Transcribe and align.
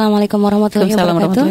Assalamualaikum 0.00 0.40
warahmatullahi 0.40 0.96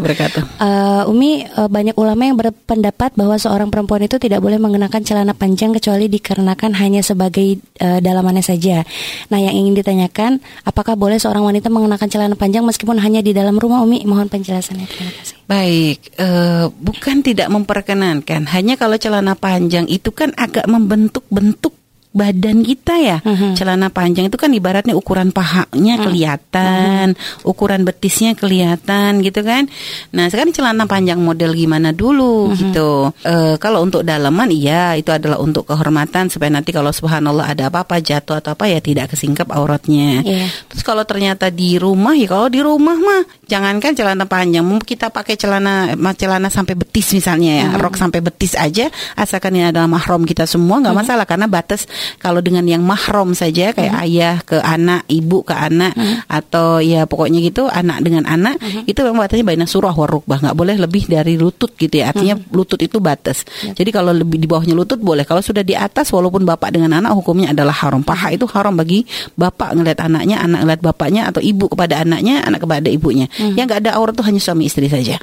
wabarakatuh. 0.01 0.41
Uh, 0.57 1.05
Umi, 1.05 1.45
uh, 1.45 1.69
banyak 1.69 1.93
ulama 1.93 2.25
yang 2.25 2.33
berpendapat 2.33 3.13
bahwa 3.13 3.37
seorang 3.37 3.69
perempuan 3.69 4.01
itu 4.01 4.17
tidak 4.17 4.41
boleh 4.41 4.57
mengenakan 4.57 5.05
celana 5.05 5.37
panjang 5.37 5.69
kecuali 5.69 6.09
dikarenakan 6.09 6.73
hanya 6.81 7.05
sebagai 7.05 7.61
uh, 7.77 8.01
dalamannya 8.01 8.41
saja. 8.41 8.81
Nah, 9.29 9.37
yang 9.37 9.53
ingin 9.53 9.77
ditanyakan, 9.77 10.41
apakah 10.65 10.97
boleh 10.97 11.21
seorang 11.21 11.45
wanita 11.45 11.69
mengenakan 11.69 12.09
celana 12.09 12.33
panjang 12.33 12.65
meskipun 12.65 12.97
hanya 12.97 13.21
di 13.21 13.37
dalam 13.37 13.53
rumah? 13.61 13.85
Umi, 13.85 14.01
mohon 14.09 14.25
penjelasannya. 14.33 14.89
Terima 14.89 15.13
kasih. 15.13 15.37
Baik, 15.45 16.09
eh, 16.17 16.65
bukan 16.73 17.21
tidak 17.21 17.53
memperkenankan. 17.53 18.49
Hanya 18.49 18.81
kalau 18.81 18.97
celana 18.97 19.37
panjang 19.37 19.85
itu 19.85 20.09
kan 20.09 20.33
agak 20.33 20.65
membentuk 20.65 21.21
bentuk 21.29 21.78
badan 22.09 22.65
kita 22.65 22.97
ya. 22.97 23.17
Mhm. 23.21 23.53
Celana 23.53 23.93
panjang 23.93 24.33
itu 24.33 24.37
kan 24.37 24.49
ibaratnya 24.49 24.97
ukuran 24.97 25.29
pahanya 25.29 26.01
kelihatan, 26.01 27.13
ukuran 27.45 27.85
betisnya 27.85 28.33
kelihatan 28.33 29.21
gitu 29.21 29.45
kan. 29.45 29.69
Nah, 30.09 30.25
sekarang 30.25 30.49
celana 30.49 30.89
panjang 30.89 31.21
model 31.21 31.53
gimana 31.53 31.93
dulu 31.93 32.49
gitu. 32.57 33.13
Eh, 33.21 33.55
kalau 33.61 33.85
untuk 33.85 34.01
dalaman 34.01 34.49
iya, 34.49 34.97
itu 34.97 35.13
adalah 35.13 35.37
untuk 35.37 35.69
kehormatan 35.69 36.33
supaya 36.33 36.49
nanti 36.49 36.73
kalau 36.73 36.89
subhanallah 36.89 37.45
ada 37.45 37.69
apa-apa 37.69 38.01
jatuh 38.01 38.41
atau 38.41 38.57
apa 38.57 38.65
ya 38.65 38.81
tidak 38.81 39.13
kesingkap 39.13 39.45
auratnya. 39.53 40.25
Iya. 40.25 40.49
Terus 40.73 40.81
kalau 40.81 41.05
ternyata 41.05 41.53
di 41.53 41.77
rumah 41.77 42.17
ya 42.17 42.25
kalau 42.25 42.49
di 42.49 42.57
rumah 42.57 42.97
mah 42.97 43.21
jangankan 43.45 43.93
celana 43.93 44.25
panjang, 44.25 44.65
kita 44.81 45.13
pakai 45.13 45.37
celana 45.37 45.93
celana 46.17 46.49
sampai 46.49 46.73
betis 46.73 47.13
misalnya 47.13 47.51
ya, 47.65 47.67
rok 47.77 47.95
sampai 47.99 48.19
betis 48.25 48.57
aja 48.57 48.89
asalkan 49.13 49.53
ini 49.57 49.69
adalah 49.69 49.85
mahram 49.85 50.25
kita 50.25 50.49
semua 50.49 50.81
nggak 50.81 50.95
masalah 50.95 51.25
karena 51.29 51.45
batas 51.45 51.85
kalau 52.21 52.39
dengan 52.43 52.65
yang 52.65 52.83
mahram 52.83 53.31
saja 53.33 53.71
kayak 53.71 53.95
ayah 54.05 54.35
ke 54.43 54.57
anak, 54.59 55.05
ibu 55.09 55.41
ke 55.43 55.53
anak 55.55 55.93
atau 56.29 56.79
ya 56.83 57.05
pokoknya 57.09 57.39
gitu 57.43 57.65
anak 57.65 58.03
dengan 58.03 58.27
anak 58.29 58.59
itu 58.85 58.99
memang 59.01 59.25
batasnya 59.25 59.45
baina 59.45 59.65
surah 59.65 59.93
warukbah 59.93 60.39
nggak 60.41 60.57
boleh 60.57 60.75
lebih 60.77 61.09
dari 61.09 61.35
lutut 61.39 61.73
gitu 61.75 62.01
ya. 62.01 62.13
Artinya 62.13 62.37
lutut 62.53 62.79
itu 62.79 63.01
batas. 63.01 63.43
Jadi 63.73 63.89
kalau 63.89 64.13
lebih 64.13 64.37
di 64.37 64.45
bawahnya 64.45 64.77
lutut 64.77 65.01
boleh. 65.01 65.25
Kalau 65.25 65.41
sudah 65.41 65.65
di 65.65 65.73
atas 65.73 66.11
walaupun 66.13 66.45
bapak 66.45 66.75
dengan 66.75 66.99
anak 67.01 67.17
hukumnya 67.17 67.51
adalah 67.55 67.73
haram. 67.73 68.05
Paha 68.05 68.35
itu 68.35 68.45
haram 68.51 68.75
bagi 68.77 69.03
bapak 69.33 69.73
ngeliat 69.73 69.99
anaknya, 70.05 70.43
anak 70.43 70.59
ngeliat 70.65 70.81
bapaknya 70.85 71.21
atau 71.33 71.41
ibu 71.41 71.65
kepada 71.71 72.05
anaknya, 72.05 72.45
anak 72.45 72.61
kepada 72.61 72.87
ibunya. 72.91 73.25
Yang 73.37 73.65
nggak 73.65 73.79
ada 73.87 73.91
aurat 73.97 74.13
tuh 74.13 74.25
hanya 74.27 74.37
suami 74.37 74.69
istri 74.69 74.85
saja. 74.85 75.17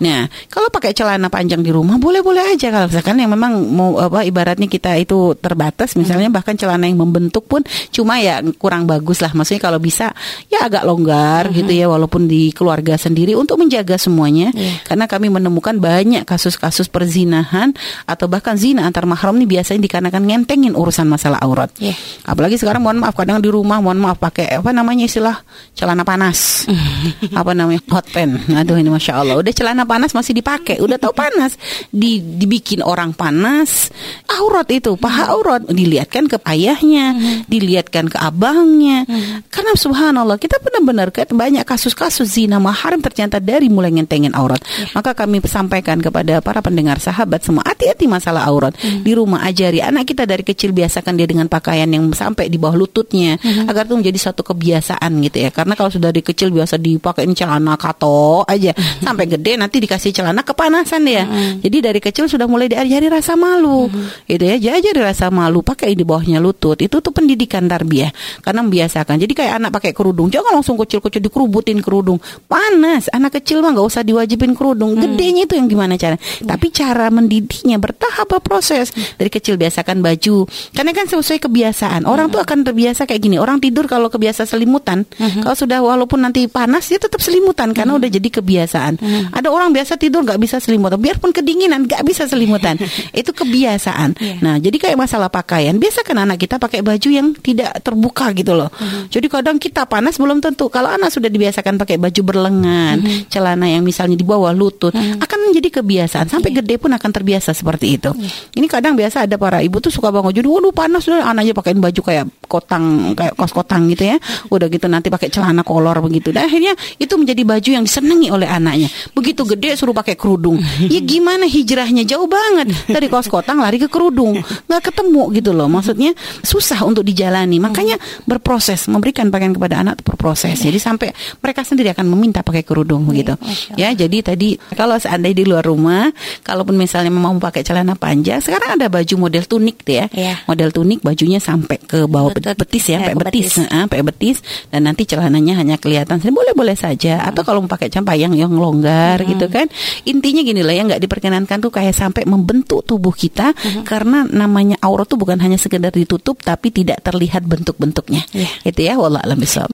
Nah, 0.00 0.28
kalau 0.52 0.68
pakai 0.68 0.92
celana 0.92 1.32
panjang 1.32 1.64
di 1.64 1.72
rumah 1.72 1.96
boleh-boleh 1.96 2.52
aja 2.52 2.68
kalau 2.68 2.92
misalkan 2.92 3.16
yang 3.16 3.32
memang 3.32 3.56
mau 3.72 3.96
apa 3.96 4.20
ibaratnya 4.28 4.68
kita 4.68 5.00
itu 5.00 5.32
terbatas 5.40 5.96
misalnya 5.96 6.19
bahkan 6.28 6.58
celana 6.60 6.84
yang 6.84 7.00
membentuk 7.00 7.48
pun 7.48 7.64
cuma 7.88 8.20
ya 8.20 8.44
kurang 8.60 8.84
bagus 8.84 9.24
lah. 9.24 9.32
Maksudnya 9.32 9.62
kalau 9.64 9.80
bisa 9.80 10.12
ya 10.52 10.68
agak 10.68 10.84
longgar 10.84 11.48
gitu 11.56 11.72
ya 11.72 11.88
walaupun 11.88 12.28
di 12.28 12.52
keluarga 12.52 13.00
sendiri 13.00 13.32
untuk 13.32 13.56
menjaga 13.56 13.96
semuanya. 13.96 14.52
Iya. 14.52 14.84
Karena 14.84 15.08
kami 15.08 15.32
menemukan 15.32 15.80
banyak 15.80 16.28
kasus-kasus 16.28 16.92
perzinahan 16.92 17.72
atau 18.04 18.28
bahkan 18.28 18.58
zina 18.60 18.84
antar 18.84 19.08
mahram 19.08 19.40
ini 19.40 19.48
biasanya 19.48 19.80
dikarenakan 19.80 20.22
ngentengin 20.26 20.76
urusan 20.76 21.08
masalah 21.08 21.40
aurat. 21.40 21.72
Iya. 21.80 21.96
Apalagi 22.28 22.60
sekarang 22.60 22.84
mohon 22.84 23.00
maaf 23.00 23.16
kadang 23.16 23.40
di 23.40 23.48
rumah 23.48 23.80
mohon 23.80 24.02
maaf 24.02 24.20
pakai 24.20 24.60
apa 24.60 24.74
namanya 24.74 25.08
istilah 25.08 25.40
celana 25.72 26.04
panas. 26.04 26.68
apa 27.40 27.52
namanya 27.54 27.80
hot 27.88 28.10
pen. 28.12 28.36
Aduh 28.52 28.76
ini 28.76 28.90
masya 28.90 29.22
Allah 29.22 29.38
udah 29.38 29.52
celana 29.54 29.86
panas 29.86 30.12
masih 30.12 30.34
dipakai 30.34 30.82
udah 30.82 30.98
tahu 30.98 31.14
panas 31.14 31.54
di 31.88 32.18
dibikin 32.18 32.82
orang 32.82 33.14
panas 33.14 33.92
aurat 34.26 34.66
itu 34.72 34.96
paha 34.96 35.30
aurat 35.36 35.62
dilihatkan 36.10 36.26
ke 36.26 36.36
ayahnya 36.50 37.06
dilihatkan 37.46 38.10
ke 38.10 38.18
abangnya. 38.18 39.06
Karena 39.46 39.72
subhanallah 39.78 40.42
kita 40.42 40.58
benar-benar 40.58 41.14
kan 41.14 41.30
banyak 41.30 41.62
kasus-kasus 41.62 42.26
zina 42.34 42.58
mahram 42.58 42.98
ternyata 42.98 43.38
dari 43.38 43.70
mulai 43.70 43.94
ngentengin 43.94 44.34
aurat. 44.34 44.58
Maka 44.90 45.14
kami 45.14 45.38
sampaikan 45.46 46.02
kepada 46.02 46.42
para 46.42 46.58
pendengar 46.58 46.98
sahabat 46.98 47.46
semua 47.46 47.62
hati-hati 47.62 48.10
masalah 48.10 48.42
aurat. 48.50 48.74
Di 48.76 49.14
rumah 49.14 49.46
ajari 49.46 49.78
anak 49.78 50.10
kita 50.10 50.26
dari 50.26 50.42
kecil 50.42 50.74
biasakan 50.74 51.14
dia 51.14 51.30
dengan 51.30 51.46
pakaian 51.46 51.86
yang 51.86 52.10
sampai 52.10 52.50
di 52.50 52.58
bawah 52.58 52.74
lututnya 52.74 53.38
agar 53.70 53.86
itu 53.86 53.94
menjadi 53.94 54.18
satu 54.30 54.42
kebiasaan 54.42 55.22
gitu 55.30 55.38
ya. 55.46 55.54
Karena 55.54 55.78
kalau 55.78 55.94
sudah 55.94 56.10
dari 56.10 56.26
kecil 56.26 56.50
biasa 56.50 56.74
dipakein 56.74 57.38
celana 57.38 57.78
kato 57.78 58.42
aja 58.50 58.74
sampai 58.98 59.30
gede 59.30 59.54
nanti 59.54 59.78
dikasih 59.78 60.10
celana 60.10 60.42
kepanasan 60.42 61.06
dia. 61.06 61.22
Jadi 61.62 61.78
dari 61.78 62.00
kecil 62.02 62.26
sudah 62.26 62.50
mulai 62.50 62.66
diajari 62.66 63.06
rasa 63.06 63.38
malu 63.38 63.86
gitu 64.26 64.42
ya. 64.42 64.58
Diajari 64.58 64.98
rasa 64.98 65.30
malu 65.30 65.62
pakai 65.62 65.99
di 66.00 66.04
bawahnya 66.08 66.40
lutut 66.40 66.80
itu 66.80 67.04
tuh 67.04 67.12
pendidikan 67.12 67.68
tarbiyah. 67.68 68.08
Karena 68.40 68.64
membiasakan. 68.64 69.20
Jadi 69.20 69.32
kayak 69.36 69.60
anak 69.60 69.70
pakai 69.76 69.92
kerudung 69.92 70.32
jangan 70.32 70.56
langsung 70.56 70.80
kecil-kecil 70.80 71.20
dikerubutin 71.20 71.84
kerudung. 71.84 72.16
Panas 72.48 73.12
anak 73.12 73.36
kecil 73.40 73.60
mah 73.60 73.76
nggak 73.76 73.86
usah 73.86 74.02
diwajibin 74.02 74.56
kerudung. 74.56 74.96
Gedenya 74.96 75.44
itu 75.44 75.60
yang 75.60 75.68
gimana 75.68 76.00
cara? 76.00 76.16
Tapi 76.40 76.72
cara 76.72 77.12
mendidiknya 77.12 77.76
bertahap 77.76 78.24
berproses. 78.24 78.96
Dari 79.20 79.28
kecil 79.28 79.60
biasakan 79.60 80.00
baju. 80.00 80.48
Karena 80.72 80.90
kan 80.96 81.04
sesuai 81.04 81.44
kebiasaan. 81.44 82.08
Orang 82.08 82.32
tuh 82.32 82.40
akan 82.40 82.64
terbiasa 82.64 83.04
kayak 83.04 83.20
gini. 83.20 83.36
Orang 83.36 83.60
tidur 83.60 83.84
kalau 83.84 84.08
kebiasa 84.08 84.48
selimutan 84.48 85.04
kalau 85.18 85.56
sudah 85.56 85.78
walaupun 85.82 86.22
nanti 86.22 86.46
panas 86.46 86.88
dia 86.88 86.96
tetap 86.96 87.20
selimutan 87.20 87.74
karena 87.74 87.98
udah 87.98 88.08
jadi 88.08 88.28
kebiasaan. 88.40 89.00
Ada 89.34 89.48
orang 89.50 89.74
biasa 89.74 89.98
tidur 90.00 90.24
nggak 90.24 90.40
bisa 90.40 90.62
selimutan. 90.62 90.96
Biarpun 90.96 91.34
kedinginan 91.34 91.84
nggak 91.84 92.02
bisa 92.06 92.24
selimutan. 92.30 92.78
Itu 93.20 93.34
kebiasaan. 93.34 94.40
Nah 94.40 94.56
jadi 94.62 94.76
kayak 94.76 94.96
masalah 94.96 95.28
pakaian 95.28 95.76
biasakan 95.90 96.22
anak 96.22 96.38
kita 96.38 96.62
pakai 96.62 96.86
baju 96.86 97.08
yang 97.10 97.34
tidak 97.34 97.82
terbuka 97.82 98.30
gitu 98.30 98.54
loh. 98.54 98.70
Jadi 99.10 99.26
kadang 99.26 99.58
kita 99.58 99.90
panas 99.90 100.22
belum 100.22 100.38
tentu. 100.38 100.70
Kalau 100.70 100.86
anak 100.86 101.10
sudah 101.10 101.26
dibiasakan 101.26 101.82
pakai 101.82 101.98
baju 101.98 102.20
berlengan 102.22 103.02
celana 103.26 103.66
yang 103.66 103.82
misalnya 103.82 104.14
di 104.14 104.22
bawah 104.22 104.54
lutut 104.54 104.94
akan 104.94 105.39
menjadi 105.50 105.82
kebiasaan. 105.82 106.30
Sampai 106.30 106.54
gede 106.54 106.78
pun 106.78 106.94
akan 106.94 107.10
terbiasa 107.10 107.50
seperti 107.50 107.98
itu. 107.98 108.10
Ini 108.54 108.66
kadang 108.70 108.94
biasa 108.94 109.26
ada 109.26 109.34
para 109.34 109.58
ibu 109.60 109.82
tuh 109.82 109.90
suka 109.90 110.14
bangun 110.14 110.30
jadi 110.30 110.46
waduh 110.46 110.70
panas 110.70 111.04
udah 111.10 111.26
anaknya 111.26 111.50
pakein 111.50 111.82
baju 111.82 112.00
kayak 112.00 112.30
kotang 112.46 113.14
kayak 113.18 113.34
kos 113.34 113.50
kotang 113.50 113.90
gitu 113.90 114.06
ya. 114.06 114.16
Udah 114.48 114.70
gitu 114.70 114.86
nanti 114.86 115.10
pakai 115.10 115.28
celana 115.28 115.66
kolor 115.66 115.98
begitu. 116.06 116.30
Dan 116.30 116.46
akhirnya 116.46 116.78
itu 117.02 117.14
menjadi 117.18 117.42
baju 117.42 117.70
yang 117.80 117.84
disenangi 117.84 118.28
oleh 118.30 118.46
anaknya. 118.46 118.86
Begitu 119.10 119.42
gede 119.42 119.74
suruh 119.74 119.96
pakai 119.96 120.14
kerudung. 120.14 120.62
Ya 120.86 121.02
gimana 121.02 121.50
hijrahnya? 121.50 122.06
Jauh 122.06 122.30
banget. 122.30 122.70
Dari 122.86 123.10
kos 123.10 123.26
kotang 123.26 123.58
lari 123.58 123.82
ke 123.82 123.90
kerudung. 123.90 124.38
Nggak 124.70 124.92
ketemu 124.94 125.22
gitu 125.34 125.50
loh. 125.50 125.66
Maksudnya 125.66 126.14
susah 126.46 126.86
untuk 126.86 127.02
dijalani. 127.02 127.58
Makanya 127.58 127.98
berproses 128.22 128.86
memberikan 128.86 129.32
pakaian 129.34 129.50
kepada 129.50 129.82
anak 129.82 129.98
itu 129.98 130.04
berproses. 130.06 130.56
Jadi 130.60 130.78
sampai 130.78 131.10
mereka 131.42 131.66
sendiri 131.66 131.90
akan 131.90 132.06
meminta 132.06 132.46
pakai 132.46 132.62
kerudung 132.62 133.08
begitu. 133.08 133.34
Ya 133.74 133.90
jadi 133.90 134.22
tadi 134.22 134.60
kalau 134.76 134.94
seandainya 135.00 135.39
di 135.40 135.48
luar 135.48 135.64
rumah 135.64 136.12
kalaupun 136.44 136.76
misalnya 136.76 137.08
mau 137.08 137.32
pakai 137.40 137.64
celana 137.64 137.96
panjang 137.96 138.42
sekarang 138.44 138.76
ada 138.76 138.92
baju 138.92 139.14
model 139.28 139.44
tunik 139.48 139.86
tuh 139.86 139.94
ya. 139.96 140.06
Iya. 140.10 140.34
model 140.44 140.70
tunik 140.74 141.00
bajunya 141.00 141.40
sampai 141.40 141.78
ke 141.80 142.04
bawah 142.04 142.34
Lutut. 142.34 142.56
betis 142.58 142.84
ya, 142.90 142.98
sampai 143.00 143.14
betis, 143.16 143.52
sampai 143.56 144.00
betis 144.02 144.38
dan 144.68 144.84
nanti 144.88 145.06
celananya 145.06 145.60
hanya 145.60 145.76
kelihatan 145.78 146.18
boleh-boleh 146.32 146.74
saja. 146.74 147.20
Atau 147.26 147.44
kalau 147.44 147.62
mau 147.62 147.70
pakai 147.70 147.92
campayang 147.92 148.32
yang 148.32 148.50
longgar 148.50 149.20
gitu 149.22 149.46
kan. 149.52 149.68
Intinya 150.08 150.40
gini 150.40 150.64
lah 150.64 150.74
ya 150.74 150.82
nggak 150.88 151.02
diperkenankan 151.04 151.58
tuh 151.60 151.68
kayak 151.68 151.92
sampai 151.92 152.24
membentuk 152.24 152.82
tubuh 152.86 153.12
kita 153.12 153.52
karena 153.84 154.24
namanya 154.24 154.80
aurat 154.80 155.04
tuh 155.04 155.20
bukan 155.20 155.36
hanya 155.42 155.60
sekedar 155.60 155.92
ditutup 155.92 156.40
tapi 156.40 156.72
tidak 156.72 157.04
terlihat 157.04 157.44
bentuk-bentuknya. 157.44 158.24
Iya. 158.32 158.48
itu 158.64 158.80
ya 158.86 158.96
wallah 158.96 159.20
alam 159.20 159.36
bisawab. 159.36 159.68